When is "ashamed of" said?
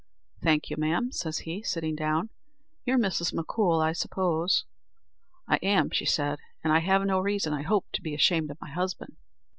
8.15-8.59